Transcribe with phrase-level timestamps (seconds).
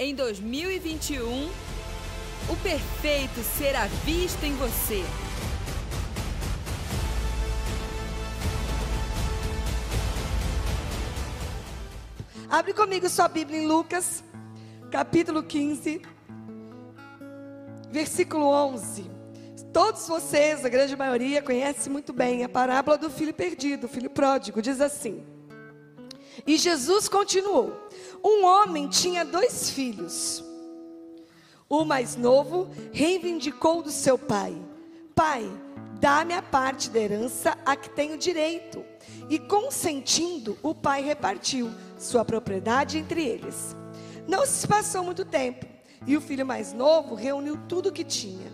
[0.00, 1.50] Em 2021,
[2.48, 5.02] o perfeito será visto em você.
[12.48, 14.22] Abre comigo sua Bíblia em Lucas,
[14.88, 16.00] capítulo 15,
[17.90, 19.10] versículo 11.
[19.72, 24.10] Todos vocês, a grande maioria, conhecem muito bem a parábola do filho perdido, o filho
[24.10, 24.62] pródigo.
[24.62, 25.24] Diz assim:
[26.46, 27.87] E Jesus continuou:
[28.22, 30.44] Um homem tinha dois filhos.
[31.68, 34.56] O mais novo reivindicou do seu pai:
[35.14, 35.48] Pai,
[36.00, 38.84] dá-me a parte da herança a que tenho direito.
[39.28, 43.76] E consentindo, o pai repartiu sua propriedade entre eles.
[44.26, 45.66] Não se passou muito tempo,
[46.06, 48.50] e o filho mais novo reuniu tudo o que tinha,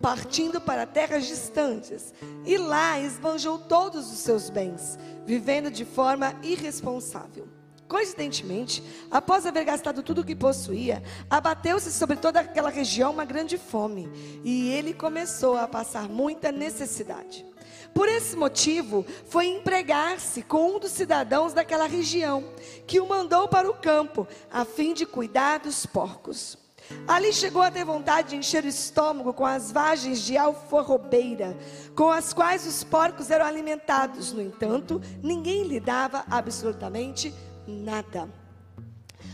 [0.00, 2.12] partindo para terras distantes,
[2.44, 7.57] e lá esbanjou todos os seus bens, vivendo de forma irresponsável.
[7.88, 13.56] Coincidentemente, após haver gastado tudo o que possuía, abateu-se sobre toda aquela região uma grande
[13.56, 14.10] fome,
[14.44, 17.46] e ele começou a passar muita necessidade.
[17.94, 22.44] Por esse motivo, foi empregar-se com um dos cidadãos daquela região,
[22.86, 26.58] que o mandou para o campo, a fim de cuidar dos porcos.
[27.06, 31.56] Ali chegou a ter vontade de encher o estômago com as vagens de alforrobeira,
[31.94, 34.32] com as quais os porcos eram alimentados.
[34.32, 37.47] No entanto, ninguém lhe dava absolutamente nada.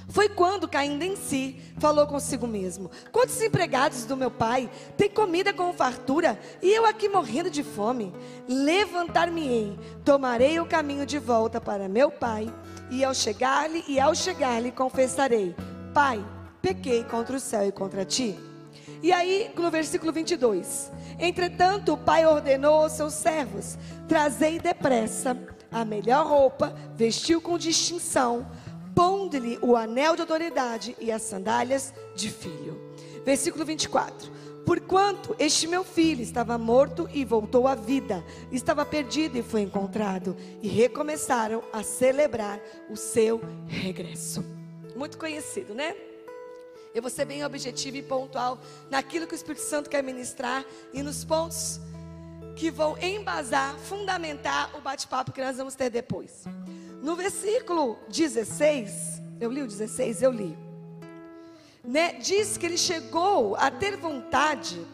[0.08, 5.52] Foi quando, caindo em si, falou consigo mesmo: Quantos empregados do meu pai têm comida
[5.52, 8.12] com fartura e eu aqui morrendo de fome?
[8.48, 12.52] Levantar-me-ei, tomarei o caminho de volta para meu pai,
[12.90, 15.54] e ao chegar-lhe e ao chegar-lhe confessarei:
[15.92, 16.24] Pai,
[16.60, 18.38] pequei contra o céu e contra ti.
[19.02, 25.34] E aí, no versículo 22, entretanto, o pai ordenou aos seus servos: Trazei depressa
[25.74, 28.46] a melhor roupa, vestiu com distinção
[28.94, 32.80] pondo-lhe o anel de autoridade e as sandálias de filho.
[33.24, 34.32] Versículo 24.
[34.64, 40.36] Porquanto este meu filho estava morto e voltou à vida, estava perdido e foi encontrado,
[40.62, 44.44] e recomeçaram a celebrar o seu regresso.
[44.96, 45.94] Muito conhecido, né?
[46.94, 48.58] Eu vou ser bem objetivo e pontual
[48.88, 51.80] naquilo que o Espírito Santo quer ministrar e nos pontos
[52.54, 56.44] que vão embasar, fundamentar o bate-papo que nós vamos ter depois.
[57.02, 60.56] No versículo 16, eu li o 16, eu li.
[61.82, 64.86] Né, diz que ele chegou a ter vontade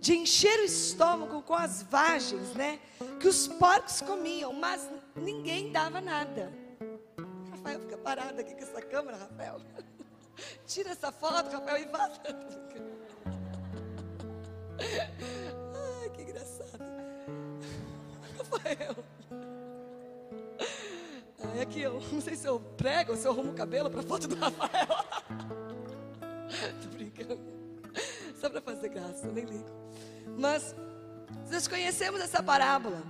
[0.00, 2.78] de encher o estômago com as vagens, né?
[3.18, 6.52] Que os porcos comiam, mas ninguém dava nada.
[7.50, 9.60] Rafael fica parado aqui com essa câmera, Rafael.
[10.64, 12.20] Tira essa foto, Rafael, e vaza.
[18.50, 18.96] Rafael.
[21.58, 24.02] É que eu não sei se eu prego ou se eu arrumo o cabelo para
[24.02, 24.86] foto do Rafael.
[26.82, 27.40] Tô brincando.
[28.40, 29.64] Só para fazer graça, nem ligo.
[30.36, 30.74] Mas
[31.50, 33.02] nós conhecemos essa parábola.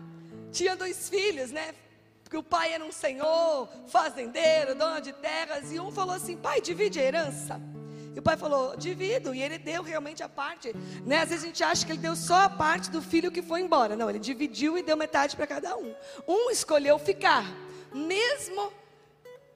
[0.52, 1.74] Tinha dois filhos, né?
[2.22, 6.60] Porque o pai era um senhor, fazendeiro, dono de terras, e um falou assim: pai,
[6.60, 7.60] divide a herança.
[8.26, 9.32] E pai falou: divido.
[9.32, 10.74] E ele deu realmente a parte.
[11.04, 11.20] Né?
[11.20, 13.60] Às vezes a gente acha que ele deu só a parte do filho que foi
[13.60, 13.94] embora.
[13.94, 15.94] Não, ele dividiu e deu metade para cada um.
[16.26, 17.44] Um escolheu ficar
[17.94, 18.72] mesmo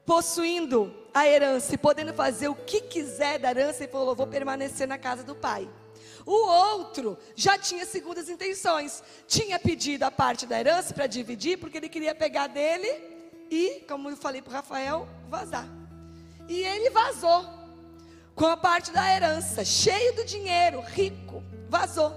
[0.07, 4.87] possuindo a herança e podendo fazer o que quiser da herança, ele falou: vou permanecer
[4.87, 5.69] na casa do pai.
[6.25, 11.79] O outro já tinha segundas intenções, tinha pedido a parte da herança para dividir, porque
[11.79, 12.89] ele queria pegar dele
[13.51, 15.67] e, como eu falei para o Rafael, vazar.
[16.49, 17.60] E ele vazou
[18.35, 22.15] com a parte da herança, cheio do dinheiro, rico, vazou.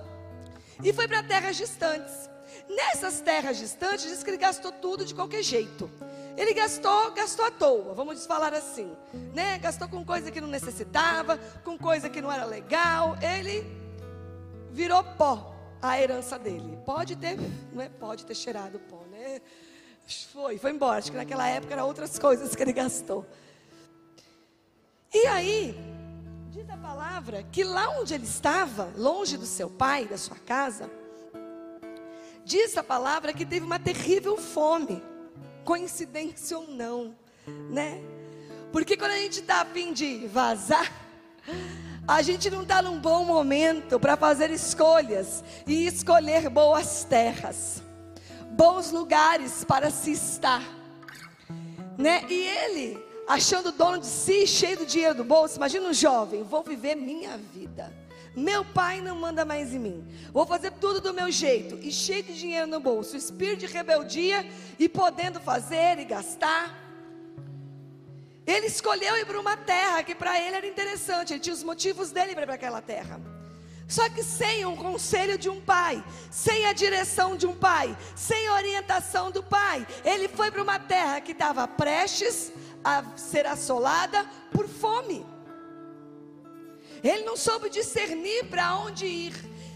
[0.84, 2.30] E foi para terras distantes.
[2.68, 5.90] Nessas terras distantes, diz que ele gastou tudo de qualquer jeito.
[6.36, 8.92] Ele gastou, gastou à toa, vamos falar assim,
[9.34, 9.60] né?
[9.60, 13.16] Gastou com coisa que não necessitava, com coisa que não era legal.
[13.22, 13.64] Ele
[14.72, 16.80] virou pó a herança dele.
[16.86, 17.38] Pode ter,
[17.72, 17.90] não é?
[17.90, 19.42] Pode ter cheirado pó, né?
[20.32, 20.98] Foi, foi embora.
[20.98, 23.26] Acho que naquela época eram outras coisas que ele gastou.
[25.14, 25.93] E aí,
[26.54, 30.88] diz a palavra que lá onde ele estava, longe do seu pai, da sua casa,
[32.46, 35.02] diz a palavra que teve uma terrível fome
[35.66, 37.16] coincidência ou não,
[37.72, 38.00] né?
[38.72, 40.92] Porque quando a gente está a fim de vazar,
[42.08, 47.82] a gente não está num bom momento para fazer escolhas e escolher boas terras,
[48.52, 50.62] bons lugares para se estar,
[51.98, 52.24] né?
[52.30, 56.64] E ele, achando dono de si, cheio do dinheiro do bolso, imagina um jovem, vou
[56.64, 57.92] viver minha vida.
[58.36, 60.08] Meu pai não manda mais em mim.
[60.32, 61.78] Vou fazer tudo do meu jeito.
[61.82, 63.16] E cheio de dinheiro no bolso.
[63.16, 64.44] Espírito de rebeldia
[64.80, 66.80] e podendo fazer e gastar.
[68.46, 72.12] Ele escolheu ir para uma terra que para ele era interessante, ele tinha os motivos
[72.12, 73.22] dele para ir para aquela terra.
[73.88, 78.48] Só que sem um conselho de um pai, sem a direção de um pai, sem
[78.48, 82.52] a orientação do pai, ele foi para uma terra que estava prestes
[82.84, 85.26] a ser assolada por fome.
[87.04, 89.34] Ele não soube discernir para onde ir,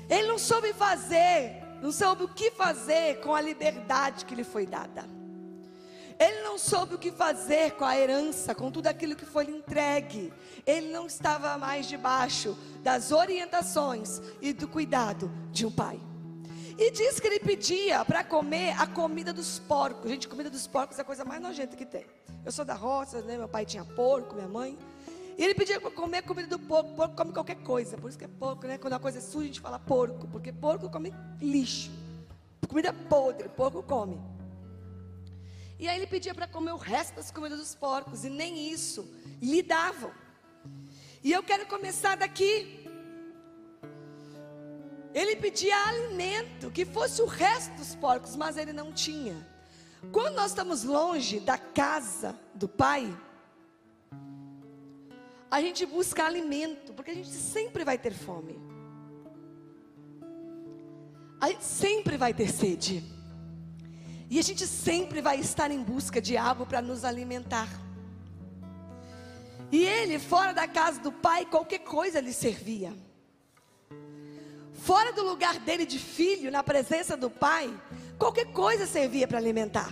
[0.09, 4.65] ele não soube fazer, não soube o que fazer com a liberdade que lhe foi
[4.65, 5.05] dada.
[6.19, 9.55] Ele não soube o que fazer com a herança, com tudo aquilo que foi lhe
[9.55, 10.33] entregue.
[10.65, 15.99] Ele não estava mais debaixo das orientações e do cuidado de um pai.
[16.77, 20.09] E diz que ele pedia para comer a comida dos porcos.
[20.09, 22.05] Gente, comida dos porcos é a coisa mais nojenta que tem.
[22.45, 23.35] Eu sou da roça, né?
[23.35, 24.77] Meu pai tinha porco, minha mãe.
[25.37, 26.93] E ele pedia para comer a comida do porco.
[26.93, 27.97] Porco come qualquer coisa.
[27.97, 28.77] Por isso que é porco, né?
[28.77, 30.27] Quando a coisa é suja, a gente fala porco.
[30.27, 31.89] Porque porco come lixo.
[32.67, 34.19] Comida podre, porco come.
[35.79, 39.07] E aí ele pedia para comer o resto das comidas dos porcos, e nem isso
[39.39, 40.11] lhe davam.
[41.23, 42.86] E eu quero começar daqui.
[45.17, 49.35] Ele pedia alimento, que fosse o resto dos porcos, mas ele não tinha.
[50.11, 53.17] Quando nós estamos longe da casa do Pai,
[55.49, 58.61] a gente busca alimento, porque a gente sempre vai ter fome.
[61.41, 63.03] A gente sempre vai ter sede.
[64.29, 67.69] E a gente sempre vai estar em busca de algo para nos alimentar.
[69.71, 73.06] E ele, fora da casa do pai, qualquer coisa lhe servia.
[74.77, 77.73] Fora do lugar dele de filho, na presença do pai,
[78.17, 79.91] qualquer coisa servia para alimentar.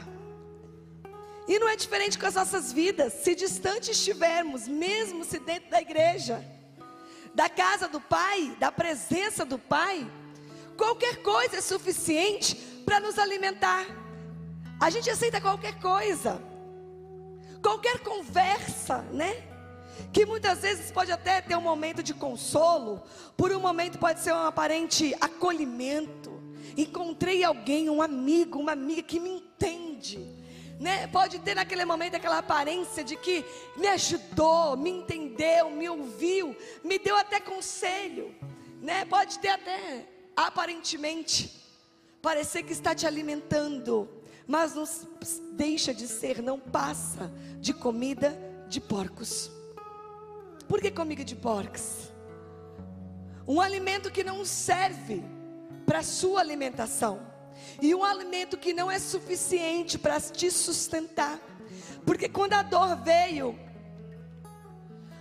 [1.47, 3.13] E não é diferente com as nossas vidas.
[3.13, 6.43] Se distante estivermos, mesmo se dentro da igreja,
[7.33, 10.09] da casa do pai, da presença do pai,
[10.77, 12.55] qualquer coisa é suficiente
[12.85, 13.85] para nos alimentar.
[14.79, 16.41] A gente aceita qualquer coisa,
[17.61, 19.54] qualquer conversa, né?
[20.11, 23.03] Que muitas vezes pode até ter um momento de consolo,
[23.35, 26.41] por um momento pode ser um aparente acolhimento.
[26.77, 30.19] Encontrei alguém, um amigo, uma amiga que me entende.
[30.79, 31.07] Né?
[31.07, 33.45] Pode ter naquele momento aquela aparência de que
[33.77, 38.35] me ajudou, me entendeu, me ouviu, me deu até conselho,
[38.81, 39.05] né?
[39.05, 40.05] Pode ter até
[40.35, 41.63] aparentemente
[42.21, 44.09] parecer que está te alimentando,
[44.45, 44.83] mas não
[45.53, 48.37] deixa de ser, não passa de comida
[48.67, 49.54] de porcos.
[50.67, 52.11] Por que comida de porcos?
[53.47, 55.23] Um alimento que não serve
[55.85, 57.21] para sua alimentação
[57.81, 61.39] e um alimento que não é suficiente para te sustentar.
[62.05, 63.57] Porque quando a dor veio,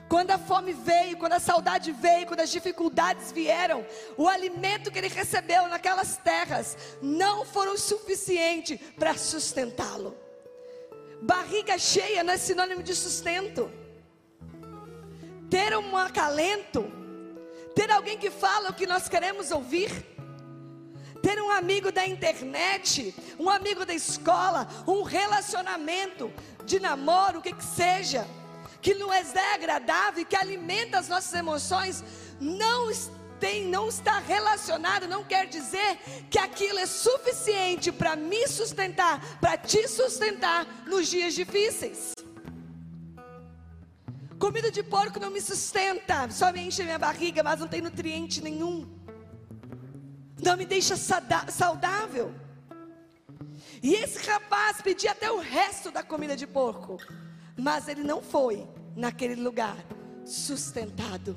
[0.08, 3.84] quando a fome veio, quando a saudade veio, quando as dificuldades vieram,
[4.16, 10.16] o alimento que ele recebeu naquelas terras não foram suficiente para sustentá-lo.
[11.20, 13.70] Barriga cheia não é sinônimo de sustento.
[15.54, 16.90] Ter um acalento,
[17.76, 19.88] ter alguém que fala o que nós queremos ouvir,
[21.22, 26.32] ter um amigo da internet, um amigo da escola, um relacionamento
[26.64, 28.26] de namoro, o que que seja
[28.82, 32.02] que nos é agradável que alimenta as nossas emoções,
[32.40, 32.90] não
[33.38, 39.56] tem, não está relacionado, não quer dizer que aquilo é suficiente para me sustentar, para
[39.56, 42.13] te sustentar nos dias difíceis.
[44.38, 48.42] Comida de porco não me sustenta, só me enche minha barriga, mas não tem nutriente
[48.42, 48.86] nenhum.
[50.42, 52.34] Não me deixa saudável.
[53.82, 56.98] E esse rapaz pedia até o resto da comida de porco.
[57.56, 58.66] Mas ele não foi
[58.96, 59.76] naquele lugar
[60.24, 61.36] sustentado,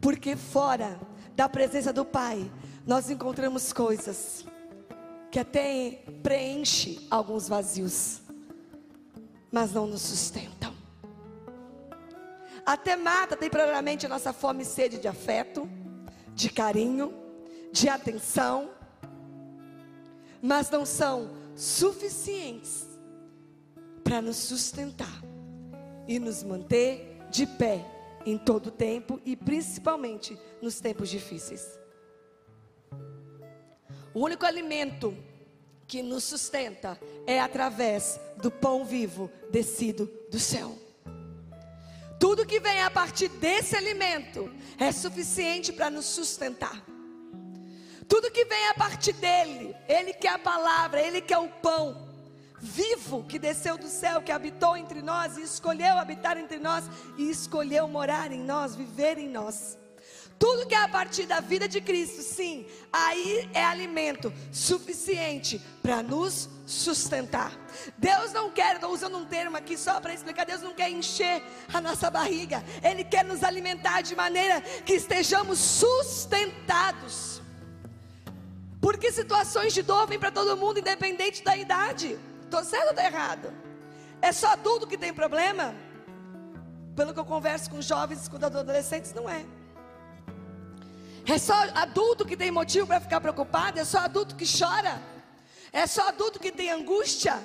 [0.00, 0.98] porque fora
[1.34, 2.50] da presença do Pai,
[2.86, 4.44] nós encontramos coisas
[5.30, 8.20] que até preenche alguns vazios,
[9.52, 10.57] mas não nos sustentam.
[12.68, 15.66] Até mata temporariamente a nossa fome e sede de afeto,
[16.34, 17.14] de carinho,
[17.72, 18.70] de atenção,
[20.42, 22.86] mas não são suficientes
[24.04, 25.24] para nos sustentar
[26.06, 27.82] e nos manter de pé
[28.26, 31.66] em todo tempo e principalmente nos tempos difíceis.
[34.12, 35.16] O único alimento
[35.86, 40.87] que nos sustenta é através do pão vivo descido do céu.
[42.18, 46.82] Tudo que vem a partir desse alimento é suficiente para nos sustentar.
[48.08, 52.08] Tudo que vem a partir dele, ele quer a palavra, ele quer o pão
[52.60, 56.84] vivo que desceu do céu, que habitou entre nós e escolheu habitar entre nós
[57.16, 59.78] e escolheu morar em nós, viver em nós.
[60.38, 66.00] Tudo que é a partir da vida de Cristo, sim, aí é alimento suficiente para
[66.02, 67.52] nos sustentar.
[67.96, 71.42] Deus não quer, estou usando um termo aqui só para explicar, Deus não quer encher
[71.72, 77.42] a nossa barriga, Ele quer nos alimentar de maneira que estejamos sustentados.
[78.80, 82.16] Porque situações de dor vêm para todo mundo, independente da idade.
[82.44, 83.52] Estou certo ou estou errado?
[84.22, 85.74] É só adulto que tem problema?
[86.94, 89.44] Pelo que eu converso com jovens, com adolescentes, não é.
[91.30, 93.78] É só adulto que tem motivo para ficar preocupado?
[93.78, 94.98] É só adulto que chora?
[95.70, 97.38] É só adulto que tem angústia?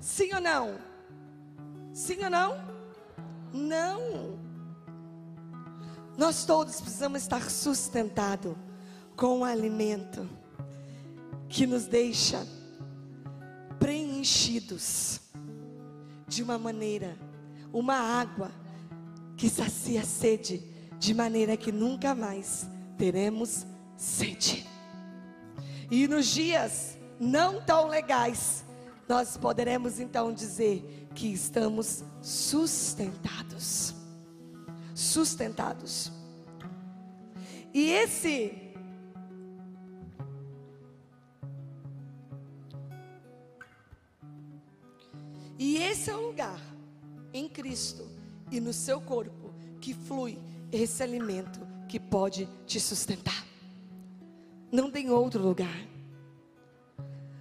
[0.00, 0.78] Sim ou não?
[1.94, 2.68] Sim ou não?
[3.52, 4.38] Não.
[6.16, 8.56] Nós todos precisamos estar sustentados
[9.16, 10.28] com o alimento
[11.48, 12.44] que nos deixa
[13.78, 15.20] preenchidos
[16.26, 17.16] de uma maneira,
[17.72, 18.50] uma água
[19.36, 20.60] que sacia a sede,
[20.98, 22.66] de maneira que nunca mais
[22.98, 23.64] teremos
[23.96, 24.66] sede.
[25.90, 28.64] E nos dias não tão legais,
[29.08, 33.94] nós poderemos então dizer que estamos sustentados.
[34.94, 36.12] Sustentados.
[37.72, 38.64] E esse
[45.60, 46.60] E esse é o lugar
[47.32, 48.08] em Cristo
[48.48, 50.38] e no seu corpo que flui
[50.70, 53.46] esse alimento que pode te sustentar.
[54.70, 55.88] Não tem outro lugar.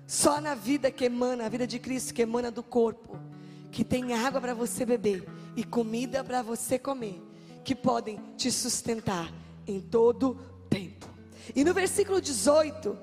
[0.08, 3.20] Só na vida que emana, a vida de Cristo que emana do corpo,
[3.72, 7.22] que tem água para você beber e comida para você comer,
[7.64, 9.32] que podem te sustentar
[9.68, 10.36] em todo
[10.70, 11.10] tempo.
[11.54, 12.98] E no versículo 18,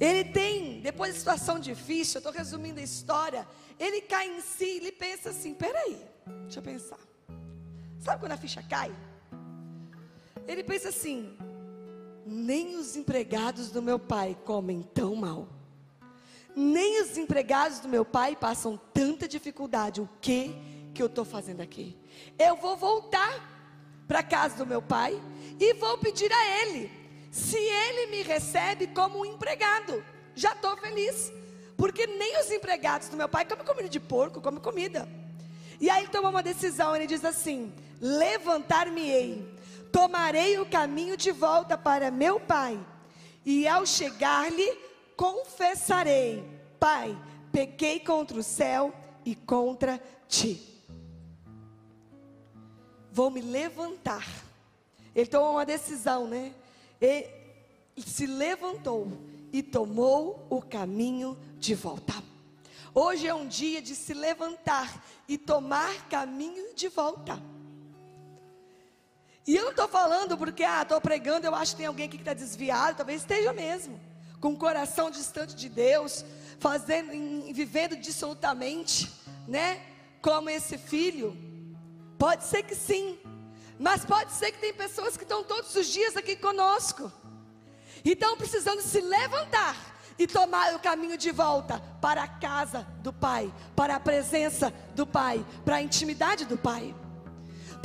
[0.00, 3.46] ele tem, depois da situação difícil, eu estou resumindo a história,
[3.78, 5.98] ele cai em si, ele pensa assim: peraí,
[6.44, 6.98] deixa eu pensar.
[7.98, 8.94] Sabe quando a ficha cai?
[10.46, 11.36] Ele pensa assim:
[12.24, 15.48] nem os empregados do meu pai comem tão mal.
[16.54, 20.00] Nem os empregados do meu pai passam tanta dificuldade.
[20.00, 20.56] O que
[20.94, 21.96] que eu estou fazendo aqui?
[22.38, 23.54] Eu vou voltar
[24.08, 25.20] para a casa do meu pai
[25.60, 26.90] e vou pedir a ele.
[27.30, 30.02] Se ele me recebe como um empregado,
[30.34, 31.30] já estou feliz.
[31.76, 35.06] Porque nem os empregados do meu pai comem comida de porco, comem comida.
[35.78, 39.55] E aí ele tomou uma decisão, ele diz assim: levantar-me-ei
[39.92, 42.78] tomarei o caminho de volta para meu pai,
[43.44, 44.78] e ao chegar-lhe,
[45.16, 46.44] confessarei:
[46.78, 47.16] Pai,
[47.52, 48.92] pequei contra o céu
[49.24, 50.60] e contra ti.
[53.10, 54.26] Vou me levantar.
[55.14, 56.54] Ele tomou uma decisão, né?
[57.00, 57.26] Ele
[57.96, 59.10] se levantou
[59.52, 62.12] e tomou o caminho de volta.
[62.94, 67.42] Hoje é um dia de se levantar e tomar caminho de volta.
[69.46, 72.16] E eu não estou falando porque, ah, estou pregando, eu acho que tem alguém aqui
[72.16, 74.00] que está desviado, talvez esteja mesmo,
[74.40, 76.24] com o coração distante de Deus,
[76.58, 77.12] fazendo,
[77.52, 79.10] vivendo dissolutamente,
[79.46, 79.80] né?
[80.20, 81.36] Como esse filho.
[82.18, 83.18] Pode ser que sim,
[83.78, 87.12] mas pode ser que tem pessoas que estão todos os dias aqui conosco,
[88.04, 89.76] e estão precisando se levantar
[90.18, 95.06] e tomar o caminho de volta para a casa do Pai, para a presença do
[95.06, 96.94] Pai, para a intimidade do Pai.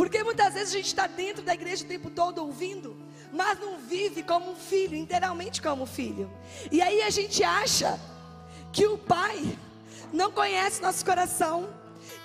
[0.02, 2.98] Porque muitas vezes a gente está dentro da igreja o tempo todo ouvindo,
[3.32, 6.28] mas não vive como um filho, inteiramente como um filho.
[6.72, 8.00] E aí a gente acha
[8.74, 9.56] que o pai
[10.12, 11.70] não conhece nosso coração,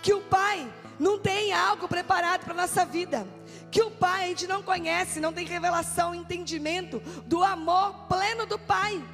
[0.02, 3.26] que o pai não tem algo preparado para nossa vida,
[3.70, 8.58] que o pai a gente não conhece, não tem revelação, entendimento do amor pleno do
[8.58, 9.04] pai.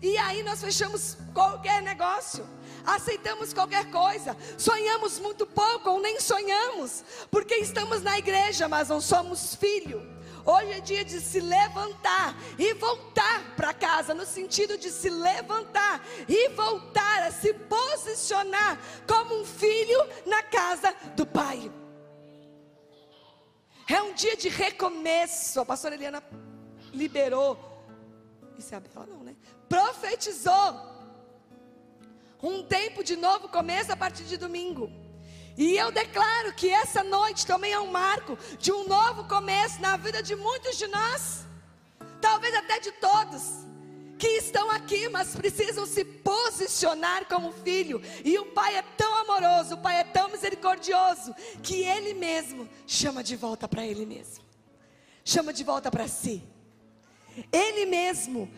[0.00, 2.48] E aí nós fechamos qualquer negócio
[2.86, 9.00] aceitamos qualquer coisa, sonhamos muito pouco ou nem sonhamos, porque estamos na igreja, mas não
[9.00, 10.14] somos filho.
[10.44, 16.06] Hoje é dia de se levantar e voltar para casa, no sentido de se levantar
[16.28, 18.78] e voltar a se posicionar
[19.08, 21.68] como um filho na casa do Pai.
[23.88, 25.60] É um dia de recomeço.
[25.60, 26.22] A pastora Eliana
[26.92, 27.58] liberou.
[28.56, 29.34] Isabela não, né?
[29.68, 30.95] Profetizou
[32.46, 34.90] um tempo de novo começa a partir de domingo.
[35.56, 39.96] E eu declaro que essa noite também é um marco de um novo começo na
[39.96, 41.46] vida de muitos de nós,
[42.20, 43.42] talvez até de todos,
[44.18, 48.02] que estão aqui, mas precisam se posicionar como filho.
[48.24, 53.24] E o Pai é tão amoroso, o Pai é tão misericordioso, que Ele mesmo chama
[53.24, 54.44] de volta para Ele mesmo,
[55.24, 56.42] chama de volta para si.
[57.52, 58.50] Ele mesmo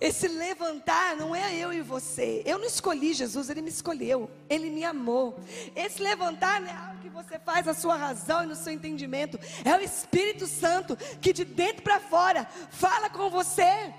[0.00, 2.42] esse levantar não é eu e você.
[2.46, 4.30] Eu não escolhi Jesus, ele me escolheu.
[4.48, 5.40] Ele me amou.
[5.74, 9.38] Esse levantar não é algo que você faz na sua razão e no seu entendimento.
[9.64, 13.92] É o Espírito Santo que de dentro para fora fala com você,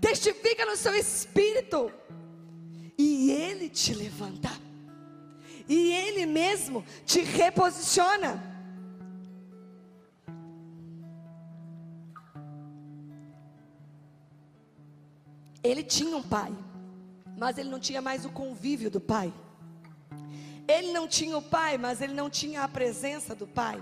[0.00, 1.92] testifica no seu espírito,
[2.96, 4.50] e ele te levanta,
[5.68, 8.57] e ele mesmo te reposiciona.
[15.62, 16.52] Ele tinha um pai,
[17.36, 19.32] mas ele não tinha mais o convívio do pai.
[20.66, 23.80] Ele não tinha o pai, mas ele não tinha a presença do pai.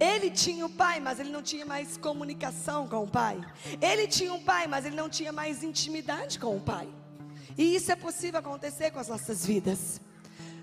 [0.00, 3.38] Ele tinha o pai, mas ele não tinha mais comunicação com o pai.
[3.80, 6.88] Ele tinha um pai, mas ele não tinha mais intimidade com o pai.
[7.58, 10.00] E isso é possível acontecer com as nossas vidas.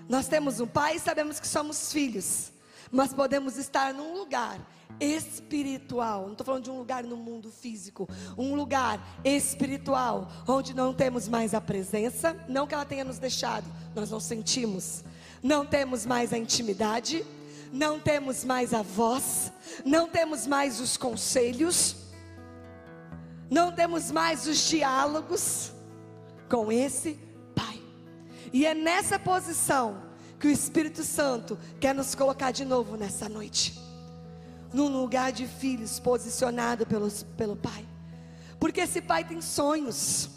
[0.08, 2.52] Nós temos um pai e sabemos que somos filhos,
[2.90, 4.60] mas podemos estar num lugar
[5.00, 6.22] espiritual.
[6.22, 11.28] Não estou falando de um lugar no mundo físico, um lugar espiritual, onde não temos
[11.28, 15.04] mais a presença, não que ela tenha nos deixado, nós não sentimos,
[15.42, 17.24] não temos mais a intimidade,
[17.72, 19.52] não temos mais a voz,
[19.84, 21.96] não temos mais os conselhos,
[23.50, 25.72] não temos mais os diálogos
[26.48, 27.18] com esse
[27.54, 27.80] Pai.
[28.52, 30.03] E é nessa posição
[30.44, 33.80] que o Espírito Santo quer nos colocar de novo nessa noite.
[34.74, 37.88] Num lugar de filhos posicionado pelos, pelo Pai.
[38.60, 40.28] Porque esse Pai tem sonhos.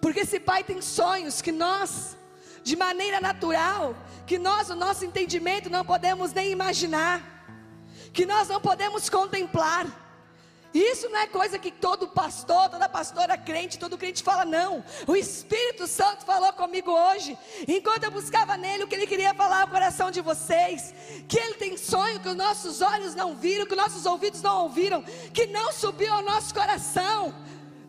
[0.00, 2.16] Porque esse Pai tem sonhos que nós
[2.64, 3.94] de maneira natural,
[4.26, 7.22] que nós, o nosso entendimento, não podemos nem imaginar,
[8.12, 9.86] que nós não podemos contemplar.
[10.74, 14.84] Isso não é coisa que todo pastor, toda pastora crente, todo crente fala, não.
[15.06, 19.62] O Espírito Santo falou comigo hoje, enquanto eu buscava nele o que ele queria falar
[19.62, 20.94] ao coração de vocês.
[21.28, 24.64] Que ele tem sonho que os nossos olhos não viram, que os nossos ouvidos não
[24.64, 27.34] ouviram, que não subiu ao nosso coração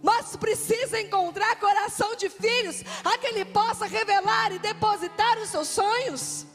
[0.02, 5.68] mas precisa encontrar coração de filhos, a que ele possa revelar e depositar os seus
[5.68, 6.46] sonhos.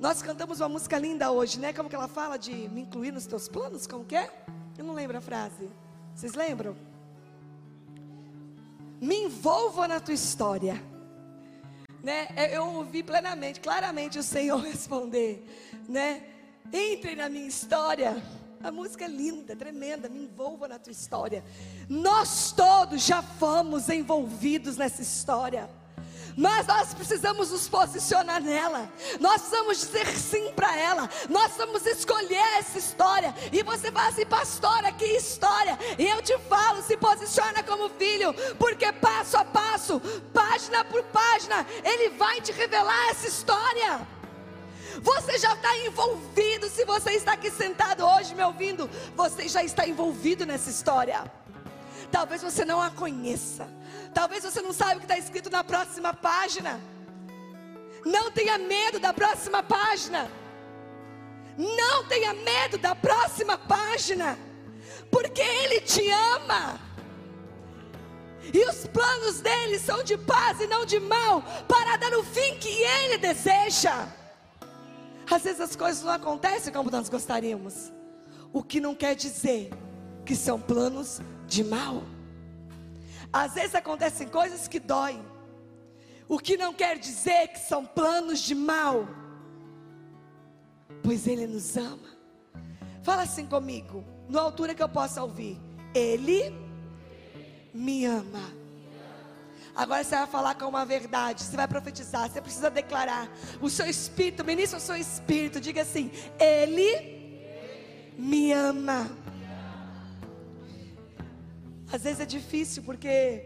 [0.00, 1.72] Nós cantamos uma música linda hoje, né?
[1.72, 3.86] Como que ela fala de me incluir nos teus planos?
[3.86, 4.28] Como que é?
[4.76, 5.68] Eu não lembro a frase.
[6.14, 6.76] Vocês lembram?
[9.00, 10.82] Me envolva na tua história.
[12.02, 12.28] Né?
[12.50, 15.46] Eu ouvi plenamente, claramente o Senhor responder,
[15.88, 16.24] né?
[16.72, 18.22] Entre na minha história.
[18.62, 21.44] A música é linda, tremenda, me envolva na tua história.
[21.88, 25.68] Nós todos já fomos envolvidos nessa história.
[26.36, 28.90] Mas nós precisamos nos posicionar nela.
[29.20, 31.08] Nós precisamos dizer sim para ela.
[31.28, 33.34] Nós vamos escolher essa história.
[33.52, 35.78] E você fala assim, pastora, que história?
[35.98, 40.00] E eu te falo, se posiciona como filho, porque passo a passo,
[40.32, 44.06] página por página, ele vai te revelar essa história.
[45.00, 46.68] Você já está envolvido.
[46.68, 51.24] Se você está aqui sentado hoje me ouvindo, você já está envolvido nessa história.
[52.10, 53.66] Talvez você não a conheça.
[54.12, 56.80] Talvez você não saiba o que está escrito na próxima página.
[58.04, 60.30] Não tenha medo da próxima página.
[61.56, 64.38] Não tenha medo da próxima página.
[65.10, 66.80] Porque Ele te ama.
[68.52, 72.56] E os planos dele são de paz e não de mal, para dar o fim
[72.58, 74.08] que ele deseja.
[75.30, 77.92] Às vezes as coisas não acontecem como nós gostaríamos.
[78.52, 79.70] O que não quer dizer
[80.26, 82.02] que são planos de mal.
[83.32, 85.24] Às vezes acontecem coisas que doem.
[86.28, 89.08] O que não quer dizer que são planos de mal.
[91.02, 92.12] Pois Ele nos ama.
[93.02, 95.58] Fala assim comigo, na altura que eu possa ouvir.
[95.94, 96.54] Ele
[97.74, 98.62] me ama.
[99.74, 103.28] Agora você vai falar com uma verdade, você vai profetizar, você precisa declarar.
[103.60, 109.10] O seu espírito, ministra o seu espírito, diga assim: Ele me ama.
[111.92, 113.44] Às vezes é difícil porque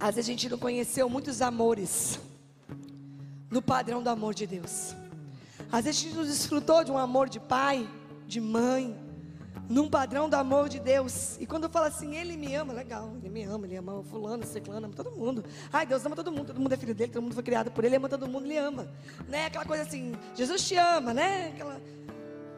[0.00, 2.18] às vezes a gente não conheceu muitos amores
[3.48, 4.92] no padrão do amor de Deus.
[5.70, 7.88] Às vezes a gente não desfrutou de um amor de pai,
[8.26, 8.96] de mãe,
[9.68, 11.36] num padrão do amor de Deus.
[11.38, 14.44] E quando eu falo assim, Ele me ama, legal, Ele me ama, Ele ama fulano,
[14.44, 15.44] ciclano, ama todo mundo.
[15.72, 17.84] Ai, Deus ama todo mundo, todo mundo é filho dele, todo mundo foi criado por
[17.84, 18.88] Ele, ama todo mundo, Ele ama.
[19.28, 19.46] Né?
[19.46, 21.52] Aquela coisa assim, Jesus te ama, né?
[21.54, 21.80] Aquela,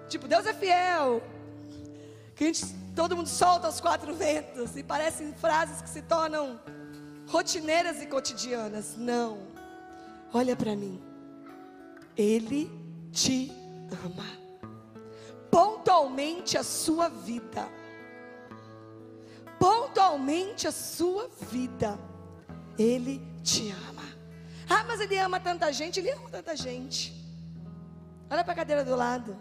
[0.08, 1.22] tipo, Deus é fiel.
[2.40, 4.74] Que a gente, todo mundo solta os quatro ventos.
[4.74, 6.59] E parecem frases que se tornam
[7.29, 8.96] rotineiras e cotidianas.
[8.96, 9.46] Não.
[10.33, 11.03] Olha para mim.
[12.16, 12.70] Ele
[13.12, 13.53] te
[14.07, 14.24] ama
[15.50, 17.68] pontualmente a sua vida.
[19.59, 21.98] Pontualmente a sua vida.
[22.79, 24.09] Ele te ama.
[24.66, 27.12] Ah, mas ele ama tanta gente, ele ama tanta gente.
[28.31, 29.37] Olha para a cadeira do lado.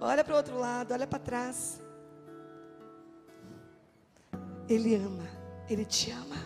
[0.00, 1.79] Olha para o outro lado, olha para trás.
[4.70, 5.28] Ele ama,
[5.68, 6.36] ele te ama.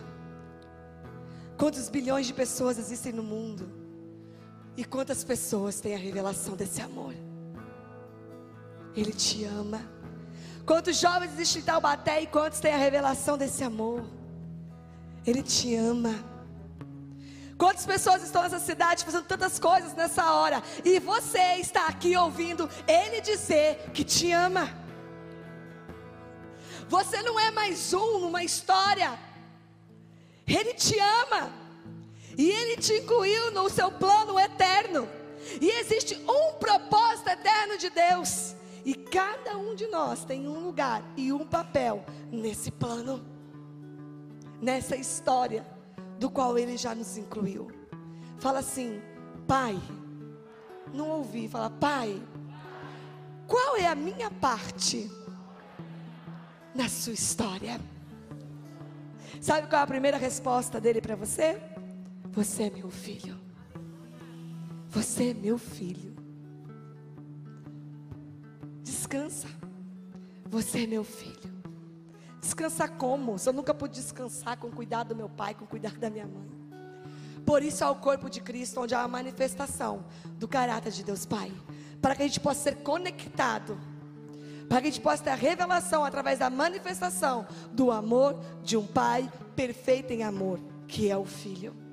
[1.55, 3.71] Quantos bilhões de pessoas existem no mundo?
[4.75, 7.13] E quantas pessoas têm a revelação desse amor?
[8.95, 9.79] Ele te ama.
[10.65, 14.03] Quantos jovens existem em Taubaté e quantos têm a revelação desse amor?
[15.23, 16.15] Ele te ama.
[17.59, 22.67] Quantas pessoas estão nessa cidade fazendo tantas coisas nessa hora e você está aqui ouvindo
[22.87, 24.84] Ele dizer que te ama?
[26.87, 29.17] Você não é mais um numa história.
[30.47, 31.51] Ele te ama.
[32.37, 35.07] E Ele te incluiu no seu plano eterno.
[35.61, 38.55] E existe um propósito eterno de Deus.
[38.83, 43.25] E cada um de nós tem um lugar e um papel nesse plano,
[44.61, 45.65] nessa história
[46.19, 47.71] do qual Ele já nos incluiu.
[48.37, 49.01] Fala assim,
[49.47, 49.79] Pai.
[50.93, 52.21] Não ouvi, fala, Pai.
[53.47, 55.09] Qual é a minha parte
[56.75, 57.79] na sua história?
[59.41, 61.59] Sabe qual é a primeira resposta dele para você?
[62.31, 63.37] Você é meu filho.
[64.89, 66.15] Você é meu filho.
[68.83, 69.47] Descansa.
[70.49, 71.53] Você é meu filho.
[72.41, 73.39] Descansar como?
[73.39, 76.49] Se eu nunca pude descansar com cuidado do meu pai, com cuidado da minha mãe.
[77.45, 80.05] Por isso há o corpo de Cristo, onde há a manifestação
[80.37, 81.51] do caráter de Deus Pai.
[82.01, 83.77] Para que a gente possa ser conectado.
[84.67, 88.85] Para que a gente possa ter a revelação através da manifestação do amor de um
[88.85, 91.85] Pai perfeito em amor, que é o Filho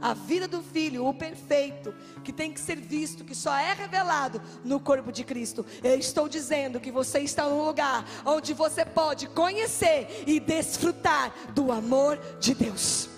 [0.00, 4.40] a vida do filho, o perfeito, que tem que ser visto, que só é revelado
[4.64, 5.64] no corpo de Cristo.
[5.82, 11.72] Eu estou dizendo que você está num lugar onde você pode conhecer e desfrutar do
[11.72, 13.15] amor de Deus.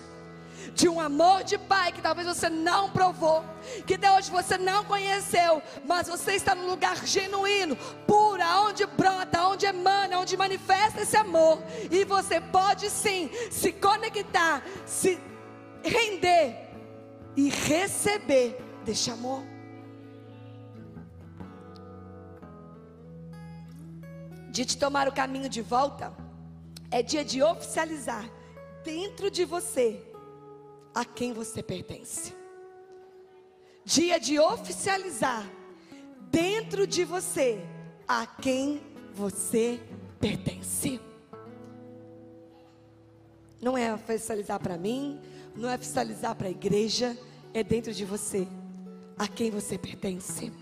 [0.78, 3.44] De um amor de pai que talvez você não provou,
[3.84, 7.74] que até hoje você não conheceu, mas você está num lugar genuíno,
[8.06, 11.60] puro, onde brota, onde emana, onde manifesta esse amor,
[11.90, 15.18] e você pode sim se conectar, se
[15.82, 16.70] render
[17.36, 19.42] e receber deste amor.
[24.52, 26.12] Dia de tomar o caminho de volta
[26.88, 28.30] é dia de oficializar
[28.84, 30.07] dentro de você
[30.98, 32.34] a quem você pertence.
[33.84, 35.48] Dia de oficializar
[36.28, 37.64] dentro de você
[38.08, 38.82] a quem
[39.14, 39.80] você
[40.18, 41.00] pertence.
[43.62, 45.20] Não é oficializar para mim,
[45.54, 47.16] não é oficializar para a igreja,
[47.54, 48.48] é dentro de você,
[49.16, 50.52] a quem você pertence.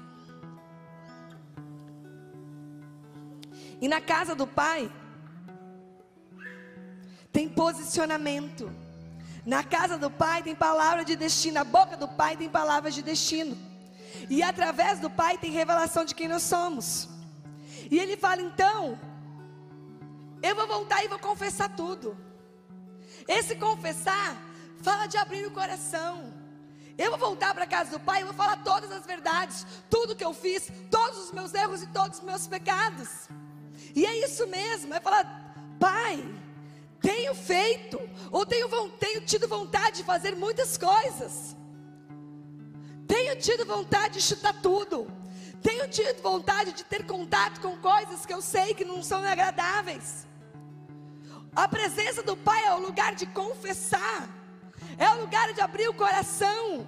[3.80, 4.92] E na casa do Pai,
[7.32, 8.70] tem posicionamento.
[9.46, 11.54] Na casa do Pai tem palavra de destino.
[11.54, 13.56] Na boca do Pai tem palavras de destino.
[14.28, 17.08] E através do Pai tem revelação de quem nós somos.
[17.88, 18.98] E ele fala: então,
[20.42, 22.16] eu vou voltar e vou confessar tudo.
[23.28, 24.36] Esse confessar
[24.82, 26.34] fala de abrir o coração.
[26.98, 30.16] Eu vou voltar para a casa do Pai e vou falar todas as verdades, tudo
[30.16, 33.28] que eu fiz, todos os meus erros e todos os meus pecados.
[33.94, 36.24] E é isso mesmo, é falar, Pai,
[37.00, 41.56] tenho feito, ou tenho, tenho tido vontade de fazer muitas coisas.
[43.06, 45.06] Tenho tido vontade de chutar tudo.
[45.62, 50.26] Tenho tido vontade de ter contato com coisas que eu sei que não são agradáveis.
[51.54, 54.28] A presença do Pai é o lugar de confessar
[54.98, 56.86] é o lugar de abrir o coração.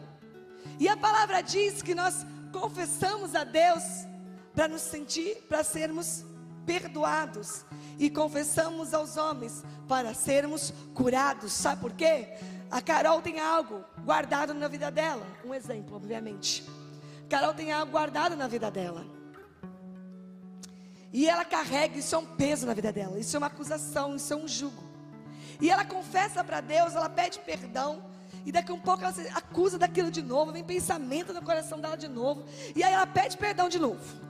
[0.79, 3.83] E a palavra diz que nós confessamos a Deus
[4.55, 6.25] para nos sentir, para sermos
[6.69, 7.65] perdoados.
[7.99, 11.51] E confessamos aos homens para sermos curados.
[11.51, 12.29] Sabe por quê?
[12.71, 15.27] A Carol tem algo guardado na vida dela.
[15.43, 16.69] Um exemplo, obviamente.
[17.29, 19.05] Carol tem algo guardado na vida dela.
[21.11, 23.19] E ela carrega, isso é um peso na vida dela.
[23.19, 24.87] Isso é uma acusação, isso é um jugo.
[25.59, 28.05] E ela confessa para Deus, ela pede perdão.
[28.45, 31.81] E daqui a um pouco ela se acusa daquilo de novo, vem pensamento no coração
[31.81, 32.45] dela de novo.
[32.77, 34.28] E aí ela pede perdão de novo.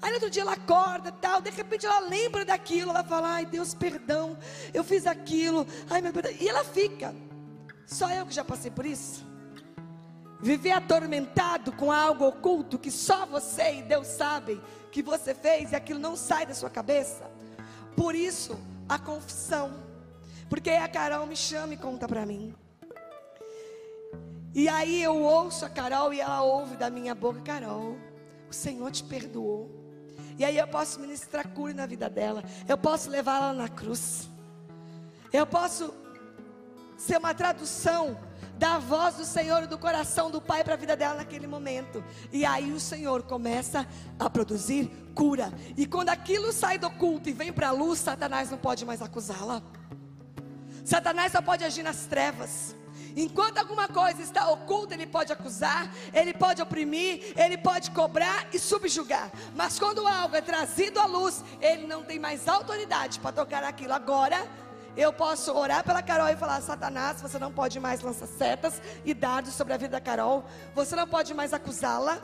[0.00, 3.74] Aí outro dia ela acorda tal, de repente ela lembra daquilo, ela fala, ai Deus,
[3.74, 4.38] perdão,
[4.72, 6.36] eu fiz aquilo, ai meu Deus.
[6.40, 7.14] E ela fica.
[7.86, 9.24] Só eu que já passei por isso.
[10.40, 14.60] Viver atormentado com algo oculto que só você e Deus sabem
[14.92, 17.30] que você fez e aquilo não sai da sua cabeça.
[17.96, 19.86] Por isso, a confissão
[20.48, 22.54] porque a Carol me chama e conta para mim.
[24.54, 27.96] E aí eu ouço a Carol e ela ouve da minha boca, Carol,
[28.48, 29.85] o Senhor te perdoou.
[30.38, 32.44] E aí eu posso ministrar cura na vida dela.
[32.68, 34.28] Eu posso levá-la na cruz.
[35.32, 35.92] Eu posso
[36.96, 38.18] ser uma tradução
[38.58, 42.02] da voz do Senhor e do coração do Pai para a vida dela naquele momento.
[42.32, 43.86] E aí o Senhor começa
[44.18, 45.52] a produzir cura.
[45.76, 49.02] E quando aquilo sai do culto e vem para a luz, Satanás não pode mais
[49.02, 49.62] acusá-la.
[50.84, 52.74] Satanás só pode agir nas trevas.
[53.16, 58.58] Enquanto alguma coisa está oculta, ele pode acusar, ele pode oprimir, ele pode cobrar e
[58.58, 59.32] subjugar.
[59.54, 63.94] Mas quando algo é trazido à luz, ele não tem mais autoridade para tocar aquilo.
[63.94, 64.46] Agora,
[64.94, 69.14] eu posso orar pela Carol e falar: Satanás, você não pode mais lançar setas e
[69.14, 70.44] dados sobre a vida da Carol.
[70.74, 72.20] Você não pode mais acusá-la,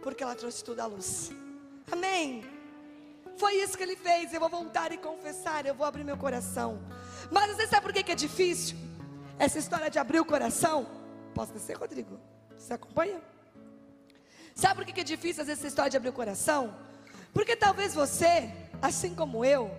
[0.00, 1.32] porque ela trouxe tudo à luz.
[1.90, 2.44] Amém.
[3.36, 4.32] Foi isso que ele fez.
[4.32, 5.66] Eu vou voltar e confessar.
[5.66, 6.78] Eu vou abrir meu coração.
[7.32, 8.93] Mas você sabe por que é difícil?
[9.38, 10.86] Essa história de abrir o coração.
[11.34, 12.18] Posso descer, Rodrigo?
[12.56, 13.20] Você acompanha?
[14.54, 16.74] Sabe por que é difícil essa história de abrir o coração?
[17.32, 18.48] Porque talvez você,
[18.80, 19.70] assim como eu,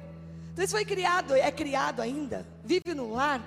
[0.48, 3.42] talvez foi criado, é criado ainda, vive num lar,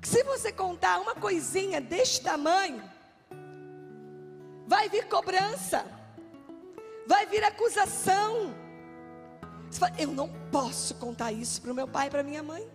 [0.00, 2.82] que se você contar uma coisinha deste tamanho,
[4.66, 5.86] vai vir cobrança,
[7.06, 8.52] vai vir acusação.
[9.70, 12.68] Você fala, eu não posso contar isso para o meu pai e para minha mãe.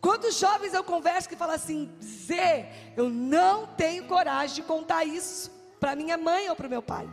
[0.00, 5.50] Quantos jovens eu converso que falam assim, Zé, eu não tenho coragem de contar isso
[5.78, 7.08] para minha mãe ou para o meu pai.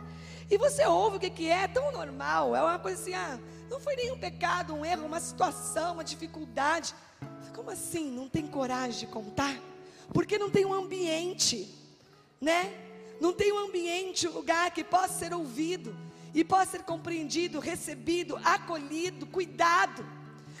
[0.50, 3.38] E você ouve o que, que é, é tão normal, é uma coisa assim, ah,
[3.68, 6.94] não foi nenhum pecado, um erro, uma situação, uma dificuldade.
[7.54, 8.10] Como assim?
[8.10, 9.54] Não tem coragem de contar?
[10.14, 11.68] Porque não tem um ambiente,
[12.40, 12.72] né?
[13.20, 15.94] Não tem um ambiente, um lugar que possa ser ouvido
[16.32, 20.06] e possa ser compreendido, recebido, acolhido, cuidado.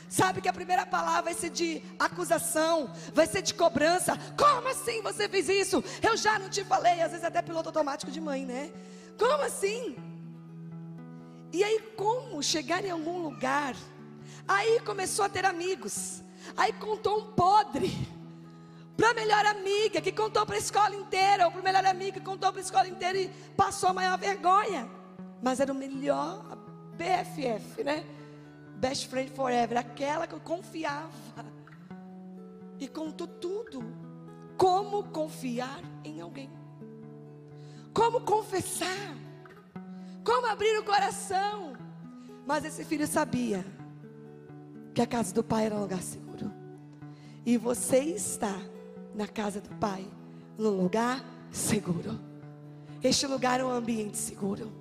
[0.08, 4.18] Sabe que a primeira palavra vai ser de acusação, vai ser de cobrança.
[4.38, 5.84] Como assim você fez isso?
[6.02, 8.72] Eu já não te falei, às vezes até piloto automático de mãe, né?
[9.18, 9.96] Como assim?
[11.52, 13.74] E aí, como chegar em algum lugar?
[14.46, 16.22] Aí começou a ter amigos.
[16.56, 17.92] Aí contou um podre
[18.96, 22.14] para a melhor amiga, que contou para a escola inteira, ou para o melhor amigo
[22.14, 24.88] que contou para a escola inteira e passou a maior vergonha.
[25.42, 26.42] Mas era o melhor
[26.96, 28.04] BFF, né?
[28.78, 31.10] Best Friend Forever, aquela que eu confiava.
[32.78, 33.82] E contou tudo.
[34.56, 36.48] Como confiar em alguém.
[37.92, 39.16] Como confessar.
[40.24, 41.72] Como abrir o coração.
[42.46, 43.64] Mas esse filho sabia
[44.94, 46.52] que a casa do pai era um lugar seguro.
[47.44, 48.54] E você está
[49.12, 50.08] na casa do pai,
[50.56, 52.20] num lugar seguro.
[53.02, 54.72] Este lugar é um ambiente seguro,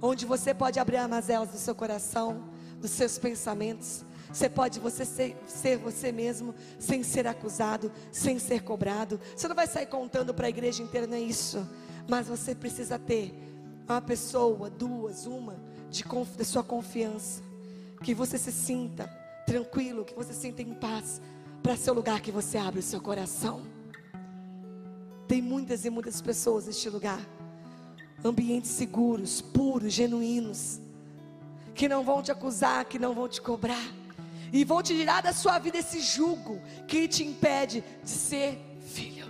[0.00, 2.49] onde você pode abrir as mazelas do seu coração
[2.80, 4.04] dos seus pensamentos.
[4.32, 9.20] Você pode você ser, ser, você mesmo, sem ser acusado, sem ser cobrado.
[9.36, 11.66] Você não vai sair contando para a igreja inteira, não é isso.
[12.08, 13.34] Mas você precisa ter
[13.88, 15.56] uma pessoa, duas, uma,
[15.90, 16.04] de,
[16.36, 17.42] de sua confiança.
[18.02, 19.10] Que você se sinta
[19.46, 21.20] tranquilo, que você se sinta em paz.
[21.62, 23.62] Para ser o lugar que você abre o seu coração.
[25.26, 27.20] Tem muitas e muitas pessoas neste lugar.
[28.24, 30.80] Ambientes seguros, puros, genuínos
[31.80, 33.88] que não vão te acusar, que não vão te cobrar,
[34.52, 38.58] e vão te tirar da sua vida esse jugo que te impede de ser
[38.94, 39.26] filho.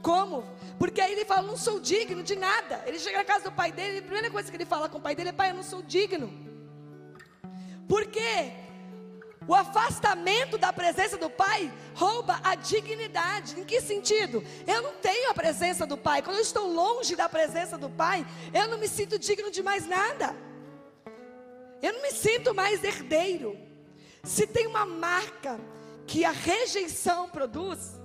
[0.00, 0.44] Como?
[0.78, 2.80] Porque aí ele fala: Não sou digno de nada.
[2.86, 5.00] Ele chega na casa do pai dele, a primeira coisa que ele fala com o
[5.00, 6.32] pai dele é: Pai, eu não sou digno.
[7.88, 8.52] Porque
[9.48, 13.58] o afastamento da presença do pai rouba a dignidade.
[13.58, 14.44] Em que sentido?
[14.64, 16.22] Eu não tenho a presença do pai.
[16.22, 19.88] Quando eu estou longe da presença do pai, eu não me sinto digno de mais
[19.88, 20.53] nada.
[21.84, 23.58] Eu não me sinto mais herdeiro.
[24.22, 25.60] Se tem uma marca
[26.06, 28.00] que a rejeição produz,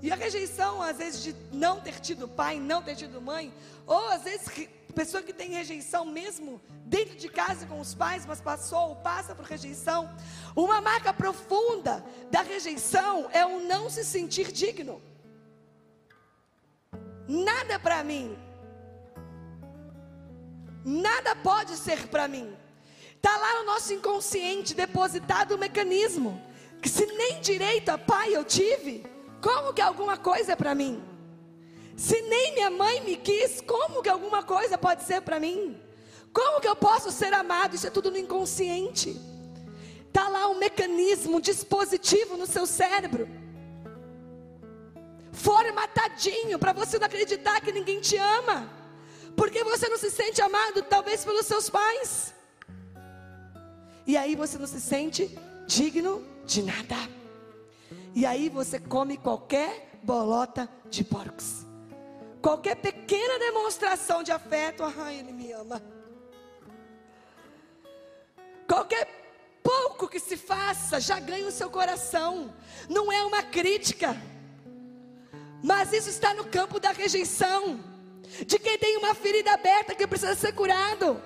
[0.00, 3.52] e a rejeição, às vezes, de não ter tido pai, não ter tido mãe,
[3.84, 4.46] ou às vezes,
[4.94, 9.34] pessoa que tem rejeição mesmo dentro de casa com os pais, mas passou ou passa
[9.34, 10.14] por rejeição.
[10.54, 15.02] Uma marca profunda da rejeição é o não se sentir digno.
[17.26, 18.38] Nada para mim.
[20.84, 22.63] Nada pode ser para mim.
[23.24, 26.38] Está lá no nosso inconsciente depositado o mecanismo.
[26.82, 29.02] Que se nem direito a pai eu tive,
[29.40, 31.02] como que alguma coisa é para mim?
[31.96, 35.80] Se nem minha mãe me quis, como que alguma coisa pode ser para mim?
[36.34, 37.74] Como que eu posso ser amado?
[37.74, 39.18] Isso é tudo no inconsciente.
[40.06, 43.26] Está lá um mecanismo, um dispositivo no seu cérebro.
[45.32, 48.70] Formatadinho para você não acreditar que ninguém te ama.
[49.34, 52.34] Porque você não se sente amado, talvez pelos seus pais.
[54.06, 55.36] E aí você não se sente
[55.66, 56.96] digno de nada.
[58.14, 61.64] E aí você come qualquer bolota de porcos.
[62.40, 65.82] Qualquer pequena demonstração de afeto, ai, ele me ama.
[68.68, 69.08] Qualquer
[69.62, 72.54] pouco que se faça já ganha o seu coração.
[72.88, 74.14] Não é uma crítica.
[75.62, 77.80] Mas isso está no campo da rejeição.
[78.46, 81.20] De quem tem uma ferida aberta que precisa ser curado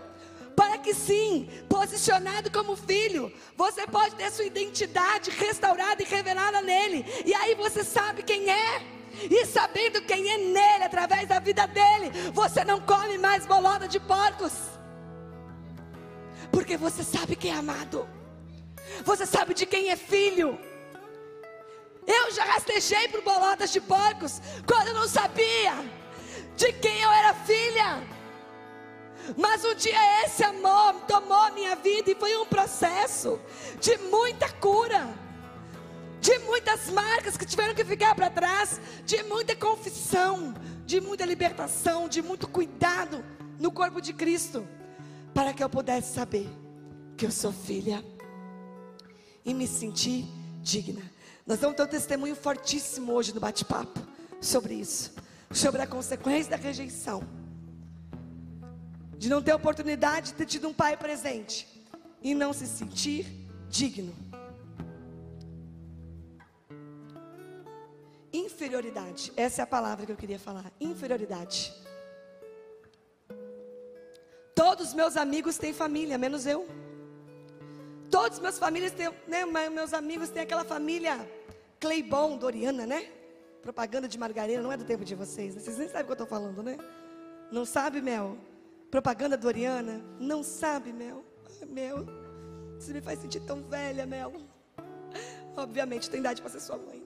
[0.58, 7.06] para que sim, posicionado como filho, você pode ter sua identidade restaurada e revelada nele,
[7.24, 8.82] e aí você sabe quem é.
[9.30, 14.00] e sabendo quem é nele, através da vida dele, você não come mais bolada de
[14.00, 14.52] porcos,
[16.50, 18.08] porque você sabe quem é amado,
[19.04, 20.58] você sabe de quem é filho.
[22.04, 25.74] Eu já rastejei por bolotas de porcos quando eu não sabia
[26.56, 28.17] de quem eu era filha.
[29.36, 33.40] Mas um dia esse amor tomou minha vida e foi um processo
[33.80, 35.08] de muita cura,
[36.20, 40.54] de muitas marcas que tiveram que ficar para trás, de muita confissão,
[40.86, 43.24] de muita libertação, de muito cuidado
[43.58, 44.66] no corpo de Cristo,
[45.34, 46.48] para que eu pudesse saber
[47.16, 48.04] que eu sou filha
[49.44, 50.24] e me sentir
[50.62, 51.02] digna.
[51.46, 54.00] Nós vamos ter um testemunho fortíssimo hoje no bate-papo
[54.40, 55.12] sobre isso,
[55.50, 57.37] sobre a consequência da rejeição
[59.18, 61.66] de não ter oportunidade de ter tido um pai presente
[62.22, 63.26] e não se sentir
[63.68, 64.14] digno.
[68.32, 70.70] Inferioridade, essa é a palavra que eu queria falar.
[70.80, 71.74] Inferioridade.
[74.54, 76.68] Todos meus amigos têm família, menos eu.
[78.10, 81.28] Todos meus famílias têm, né, meus amigos têm aquela família
[81.80, 83.08] Cleibon, Doriana, né?
[83.62, 85.54] Propaganda de margarina, não é do tempo de vocês.
[85.54, 85.60] Né?
[85.60, 86.78] Vocês nem sabem o que eu estou falando, né?
[87.50, 88.36] Não sabe, Mel?
[88.90, 90.02] Propaganda doriana?
[90.18, 91.24] Não sabe, Mel?
[91.68, 92.06] Mel,
[92.78, 94.32] você me faz sentir tão velha, Mel.
[95.56, 97.02] Obviamente, tem idade para ser sua mãe.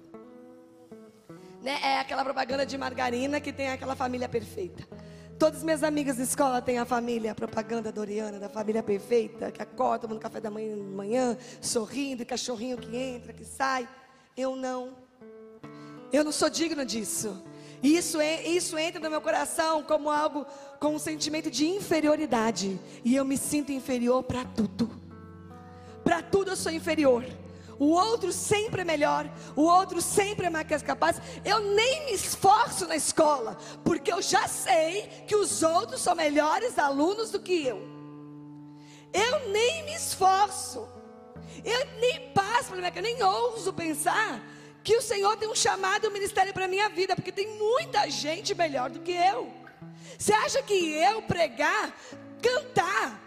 [1.60, 1.78] Né?
[1.82, 4.86] É aquela propaganda de margarina que tem aquela família perfeita.
[5.38, 9.50] Todas as minhas amigas de escola têm a família, a propaganda doriana, da família perfeita,
[9.50, 13.88] que acorda, tomando café da manhã, manhã, sorrindo, cachorrinho que entra, que sai.
[14.36, 14.96] Eu não.
[16.12, 17.42] Eu não sou digno disso.
[17.82, 20.46] Isso, é, isso entra no meu coração como algo,
[20.78, 22.78] com um sentimento de inferioridade.
[23.04, 24.90] E eu me sinto inferior para tudo.
[26.04, 27.24] Para tudo eu sou inferior.
[27.78, 31.20] O outro sempre é melhor, o outro sempre é mais capaz.
[31.44, 36.78] Eu nem me esforço na escola, porque eu já sei que os outros são melhores
[36.78, 37.82] alunos do que eu.
[39.12, 40.86] Eu nem me esforço.
[41.64, 44.40] Eu nem passo eu nem ouso pensar
[44.82, 47.56] que o Senhor tem um chamado e um ministério para a minha vida, porque tem
[47.56, 49.52] muita gente melhor do que eu.
[50.18, 51.96] Você acha que eu pregar,
[52.40, 53.20] cantar,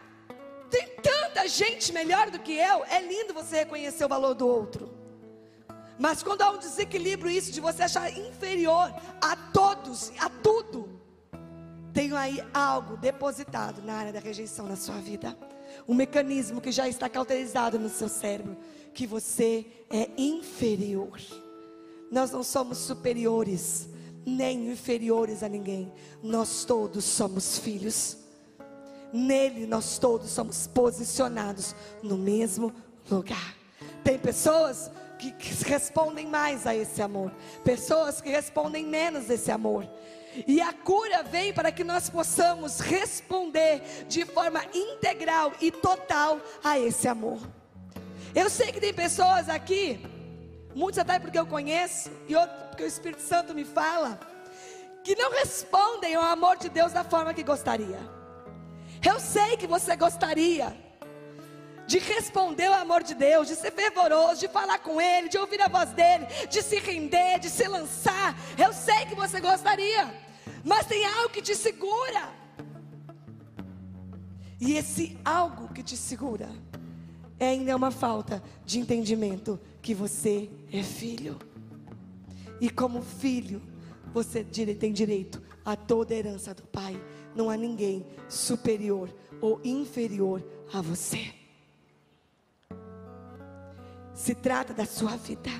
[0.69, 2.83] tem tanta gente melhor do que eu?
[2.85, 4.93] É lindo você reconhecer o valor do outro.
[5.97, 10.99] Mas quando há um desequilíbrio, isso de você achar inferior a todos, a tudo,
[11.93, 15.37] tem aí algo depositado na área da rejeição na sua vida.
[15.87, 18.57] Um mecanismo que já está cauterizado no seu cérebro,
[18.93, 21.17] que você é inferior.
[22.15, 23.89] Nós não somos superiores,
[24.25, 25.91] nem inferiores a ninguém.
[26.23, 28.15] Nós todos somos filhos.
[29.11, 32.73] Nele nós todos somos posicionados no mesmo
[33.11, 33.53] lugar.
[34.01, 37.33] Tem pessoas que, que respondem mais a esse amor,
[37.65, 39.85] pessoas que respondem menos a esse amor.
[40.47, 46.79] E a cura vem para que nós possamos responder de forma integral e total a
[46.79, 47.41] esse amor.
[48.33, 50.14] Eu sei que tem pessoas aqui
[50.75, 54.19] muitos até porque eu conheço, e outros porque o Espírito Santo me fala,
[55.03, 57.99] que não respondem ao amor de Deus da forma que gostaria.
[59.03, 60.75] Eu sei que você gostaria
[61.87, 65.61] de responder ao amor de Deus, de ser fervoroso, de falar com Ele, de ouvir
[65.61, 68.35] a voz dEle, de se render, de se lançar.
[68.57, 70.13] Eu sei que você gostaria,
[70.63, 72.33] mas tem algo que te segura.
[74.59, 76.49] E esse algo que te segura
[77.39, 81.37] é ainda uma falta de entendimento que você é filho.
[82.59, 83.61] E como filho,
[84.11, 86.99] você tem direito a toda a herança do Pai.
[87.35, 90.43] Não há ninguém superior ou inferior
[90.73, 91.31] a você.
[94.15, 95.51] Se trata da sua vida.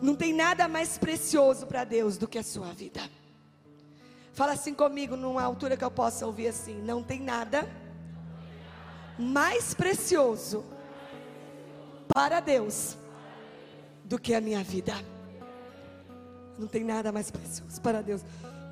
[0.00, 3.00] Não tem nada mais precioso para Deus do que a sua vida.
[4.34, 7.68] Fala assim comigo, numa altura que eu possa ouvir assim: não tem nada
[9.18, 10.64] mais precioso
[12.06, 12.98] para Deus
[14.04, 14.92] do que a minha vida.
[16.58, 18.22] Não tem nada mais precioso para Deus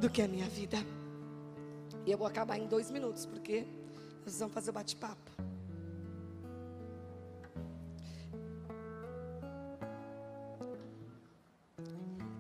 [0.01, 0.79] do que a minha vida.
[2.05, 3.65] E eu vou acabar em dois minutos, porque
[4.25, 5.31] nós vamos fazer o bate-papo.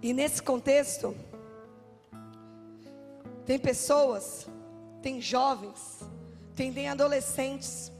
[0.02, 1.14] E nesse contexto,
[3.46, 4.48] tem pessoas,
[5.00, 6.00] tem jovens,
[6.56, 7.92] tem adolescentes,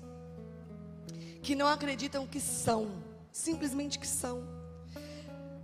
[1.41, 2.91] que não acreditam que são,
[3.31, 4.62] simplesmente que são.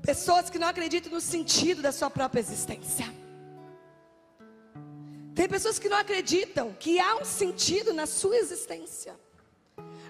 [0.08, 3.04] Pessoas que não acreditam no sentido da sua própria existência.
[5.34, 9.14] Tem pessoas que não acreditam que há um sentido na sua existência.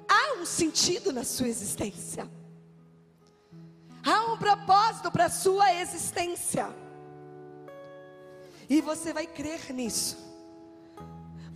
[0.09, 2.31] Há um sentido na sua existência.
[4.05, 6.69] Há um propósito para a sua existência.
[8.71, 10.17] E você vai crer nisso.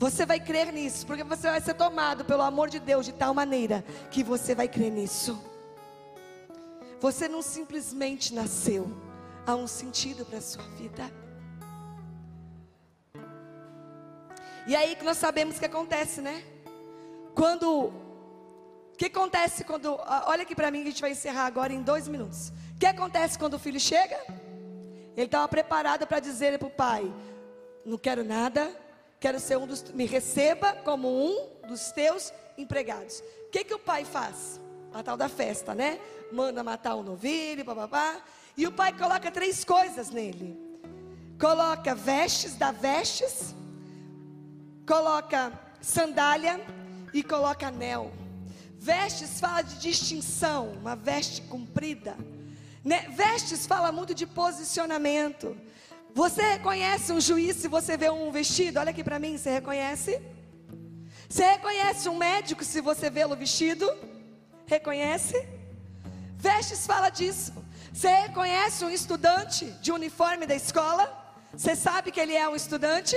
[0.00, 3.32] Você vai crer nisso, porque você vai ser tomado pelo amor de Deus de tal
[3.32, 5.51] maneira que você vai crer nisso.
[7.02, 8.88] Você não simplesmente nasceu,
[9.44, 11.10] há um sentido para a sua vida.
[14.68, 16.44] E aí que nós sabemos o que acontece, né?
[17.34, 17.86] Quando.
[17.86, 19.98] O que acontece quando.
[20.26, 22.52] Olha aqui para mim a gente vai encerrar agora em dois minutos.
[22.76, 24.20] O que acontece quando o filho chega?
[25.16, 27.12] Ele estava preparado para dizer para o pai:
[27.84, 28.70] Não quero nada,
[29.18, 29.82] quero ser um dos.
[29.90, 33.18] Me receba como um dos teus empregados.
[33.48, 34.60] O que, que o pai faz?
[34.94, 35.98] A tal da festa, né?
[36.30, 38.20] Manda matar o novilho, papapá.
[38.56, 40.58] E o pai coloca três coisas nele:
[41.38, 43.54] coloca vestes, dá vestes
[44.86, 46.60] coloca sandália
[47.12, 48.12] e coloca anel.
[48.78, 52.16] Vestes fala de distinção, uma veste comprida.
[52.84, 53.08] Né?
[53.16, 55.56] Vestes fala muito de posicionamento.
[56.14, 58.80] Você reconhece um juiz se você vê um vestido?
[58.80, 60.20] Olha aqui para mim, você reconhece?
[61.28, 63.90] Você reconhece um médico se você vê-lo vestido?
[64.66, 65.46] Reconhece?
[66.36, 67.52] Vestes fala disso.
[67.92, 71.10] Você reconhece um estudante de uniforme da escola?
[71.54, 73.16] Você sabe que ele é um estudante?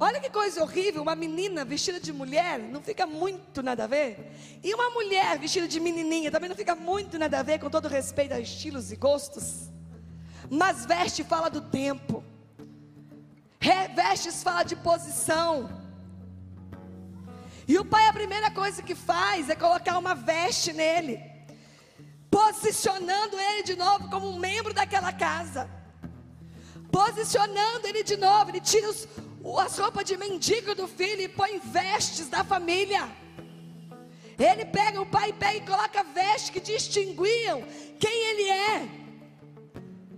[0.00, 4.32] Olha que coisa horrível, uma menina vestida de mulher não fica muito nada a ver.
[4.62, 7.86] E uma mulher vestida de menininha também não fica muito nada a ver, com todo
[7.86, 9.70] respeito a estilos e gostos.
[10.50, 12.24] Mas veste fala do tempo.
[13.94, 15.81] Vestes fala de posição.
[17.72, 21.18] E o pai, a primeira coisa que faz é colocar uma veste nele,
[22.30, 25.62] posicionando ele de novo como um membro daquela casa,
[26.90, 28.50] posicionando ele de novo.
[28.50, 29.08] Ele tira os,
[29.64, 33.10] as roupas de mendigo do filho e põe vestes da família.
[34.38, 37.64] Ele pega, o pai pega e coloca vestes que distinguiam
[37.98, 38.88] quem ele é.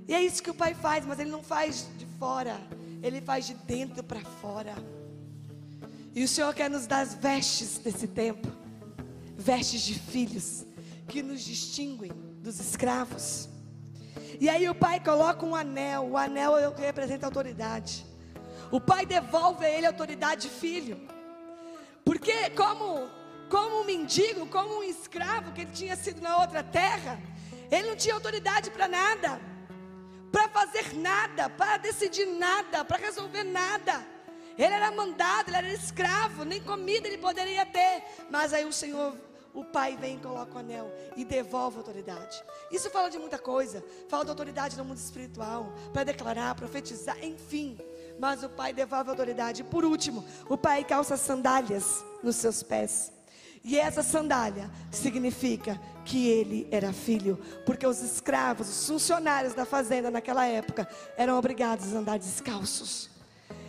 [0.09, 2.61] E é isso que o pai faz, mas ele não faz de fora,
[3.01, 4.75] ele faz de dentro para fora.
[6.15, 8.65] E o Senhor quer nos dar as vestes desse tempo
[9.37, 10.65] vestes de filhos
[11.09, 13.49] que nos distinguem dos escravos.
[14.41, 18.07] E aí o pai coloca um anel, o anel representa autoridade.
[18.71, 20.99] O pai devolve a ele a autoridade de filho.
[22.05, 23.11] Porque como
[23.51, 27.21] como um mendigo, como um escravo que ele tinha sido na outra terra,
[27.71, 29.41] ele não tinha autoridade para nada,
[30.33, 34.14] para fazer nada, para decidir nada, para resolver nada.
[34.57, 38.05] Ele era mandado, ele era escravo, nem comida ele poderia ter.
[38.31, 39.17] Mas aí o Senhor,
[39.53, 42.43] o Pai vem e coloca o anel e devolve a autoridade.
[42.71, 43.85] Isso fala de muita coisa.
[44.09, 47.79] Fala de autoridade no mundo espiritual, para declarar, profetizar, enfim
[48.19, 49.65] mas o pai devolve a autoridade.
[49.65, 53.13] Por último, o pai calça sandálias nos seus pés.
[53.63, 60.11] E essa sandália significa que ele era filho, porque os escravos, os funcionários da fazenda
[60.11, 60.87] naquela época
[61.17, 63.14] eram obrigados a andar descalços.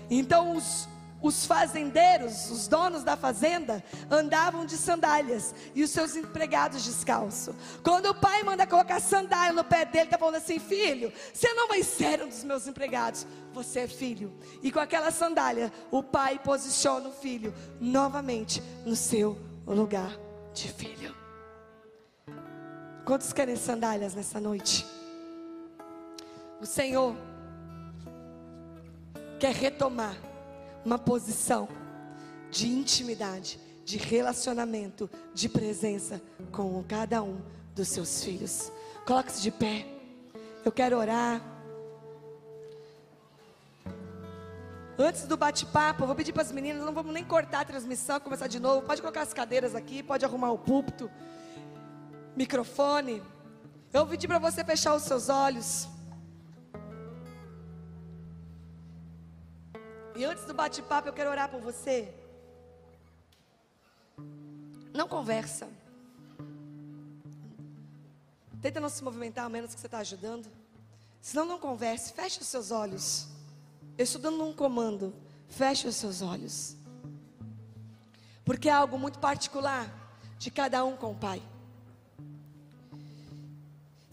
[0.09, 0.87] Então os
[1.25, 7.55] os fazendeiros, os donos da fazenda, andavam de sandálias e os seus empregados descalço.
[7.83, 11.67] Quando o pai manda colocar sandália no pé dele, está falando assim: filho, você não
[11.67, 14.33] vai ser um dos meus empregados, você é filho.
[14.61, 20.17] E com aquela sandália, o pai posiciona o filho novamente no seu lugar
[20.53, 21.15] de filho.
[23.03, 24.85] Quantos querem sandálias nessa noite?
[26.61, 27.15] O Senhor
[29.39, 30.15] quer retomar
[30.83, 31.67] uma posição
[32.51, 36.21] de intimidade, de relacionamento, de presença
[36.51, 37.37] com cada um
[37.75, 38.71] dos seus filhos.
[39.05, 39.85] Coloque-se de pé.
[40.63, 41.41] Eu quero orar.
[44.97, 48.19] Antes do bate-papo, eu vou pedir para as meninas, não vamos nem cortar a transmissão,
[48.19, 48.87] começar de novo.
[48.87, 51.11] Pode colocar as cadeiras aqui, pode arrumar o púlpito,
[52.35, 53.21] microfone.
[53.91, 55.87] Eu vou pedir para você fechar os seus olhos.
[60.15, 62.13] E antes do bate-papo, eu quero orar por você.
[64.93, 65.67] Não conversa.
[68.61, 70.47] Tenta não se movimentar, ao menos que você está ajudando.
[71.21, 72.13] Senão, não converse.
[72.13, 73.27] Feche os seus olhos.
[73.97, 75.13] Eu estou dando um comando.
[75.49, 76.77] Feche os seus olhos.
[78.45, 79.93] Porque é algo muito particular
[80.39, 81.41] de cada um com o Pai.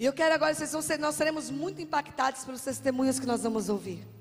[0.00, 3.44] E eu quero agora, vocês vão ser, nós seremos muito impactados pelos testemunhos que nós
[3.44, 4.11] vamos ouvir.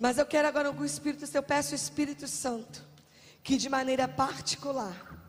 [0.00, 2.82] Mas eu quero agora com o Espírito eu peço o Espírito Santo,
[3.42, 5.20] que de maneira particular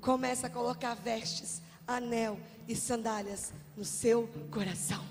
[0.00, 5.04] comece a colocar vestes, anel e sandálias no seu coração.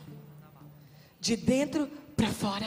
[1.19, 1.85] De dentro
[2.17, 2.65] para fora.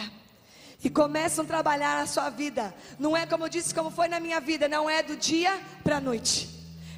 [0.85, 2.73] E começam a trabalhar a sua vida.
[3.01, 5.97] Não é como eu disse, como foi na minha vida, não é do dia para
[5.97, 6.49] a noite.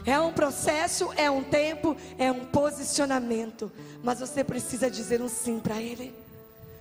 [0.05, 3.73] É um processo, é um tempo, é um posicionamento.
[4.03, 6.15] Mas você precisa dizer um sim para Ele.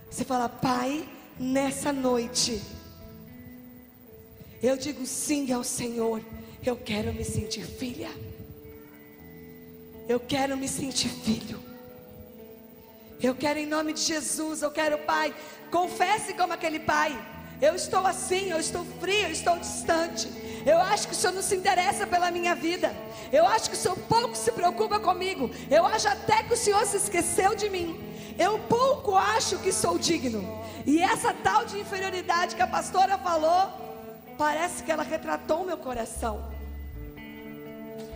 [0.10, 1.08] Você fala, Pai,
[1.40, 2.62] nessa noite,
[4.62, 6.22] eu digo sim ao Senhor.
[6.66, 8.10] Eu quero me sentir filha.
[10.08, 11.60] Eu quero me sentir filho.
[13.22, 15.34] Eu quero em nome de Jesus, eu quero, Pai,
[15.72, 17.18] confesse como aquele pai.
[17.62, 20.28] Eu estou assim, eu estou frio, eu estou distante.
[20.66, 22.94] Eu acho que o Senhor não se interessa pela minha vida.
[23.32, 25.50] Eu acho que o Senhor pouco se preocupa comigo.
[25.70, 28.13] Eu acho até que o Senhor se esqueceu de mim.
[28.38, 30.44] Eu pouco acho que sou digno.
[30.86, 33.72] E essa tal de inferioridade que a pastora falou,
[34.38, 36.52] parece que ela retratou meu coração.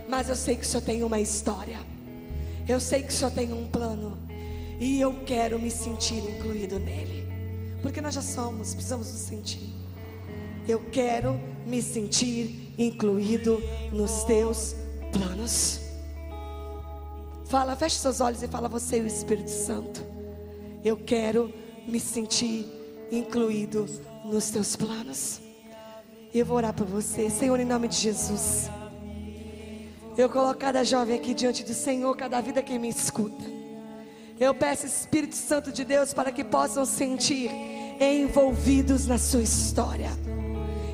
[0.08, 1.78] Mas eu sei que o Senhor tem uma história.
[2.66, 4.18] Eu sei que o Senhor tem um plano.
[4.80, 7.26] E eu quero me sentir incluído nele.
[7.82, 9.74] Porque nós já somos, precisamos nos sentir.
[10.66, 13.62] Eu quero me sentir incluído
[13.92, 14.74] nos teus
[15.12, 15.87] planos.
[17.48, 20.04] Fala, feche seus olhos e fala você e o Espírito Santo.
[20.84, 21.50] Eu quero
[21.86, 22.66] me sentir
[23.10, 23.86] incluído
[24.22, 25.40] nos teus planos.
[26.34, 28.68] E eu vou orar por você, Senhor, em nome de Jesus.
[30.14, 33.44] Eu coloco cada jovem aqui diante do Senhor, cada vida que me escuta.
[34.38, 37.50] Eu peço Espírito Santo de Deus para que possam sentir
[37.98, 40.10] envolvidos na sua história,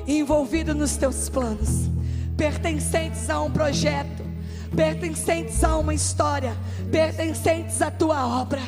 [0.07, 1.89] envolvidos nos teus planos,
[2.37, 4.24] pertencentes a um projeto,
[4.73, 6.55] pertencentes a uma história,
[6.91, 8.61] pertencentes à tua obra.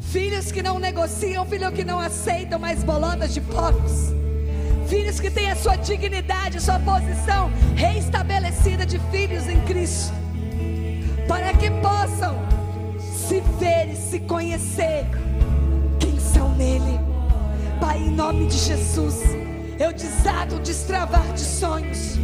[0.00, 4.12] Filhos que não negociam, filhos que não aceitam mais bolotas de porcos.
[4.86, 10.12] Filhos que têm a sua dignidade, a sua posição reestabelecida de filhos em Cristo.
[11.26, 12.36] Para que possam
[13.26, 15.06] se ver e se conhecer
[15.98, 17.00] quem são nele.
[17.80, 19.22] Pai, em nome de Jesus,
[19.78, 22.18] eu desato destravar de sonhos.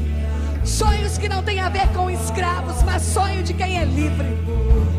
[0.68, 4.36] Sonhos que não têm a ver com escravos, mas sonho de quem é livre.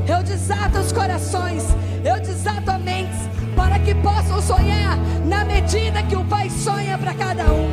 [0.07, 1.63] Eu desato os corações,
[2.03, 3.20] eu desato a mentes,
[3.55, 7.70] para que possam sonhar na medida que o Pai sonha para cada um.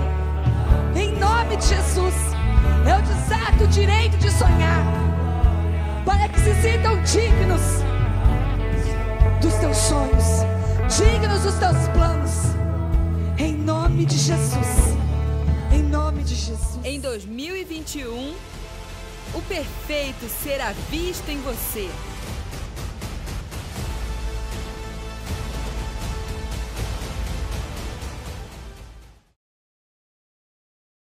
[0.95, 2.15] Em nome de Jesus,
[2.85, 4.85] eu desato o direito de sonhar,
[6.05, 7.63] para que se sintam dignos
[9.41, 10.45] dos teus sonhos,
[10.99, 12.55] dignos dos teus planos.
[13.39, 14.96] Em nome de Jesus.
[16.47, 16.85] Jesus.
[16.85, 18.35] Em 2021,
[19.35, 21.91] o perfeito será visto em você.